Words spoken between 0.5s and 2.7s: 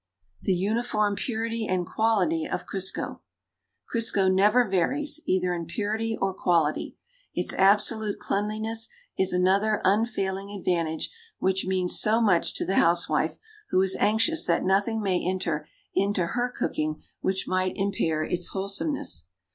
UNIFORM PURITY AND QUALITY OF